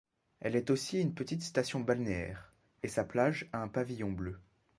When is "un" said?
3.61-3.67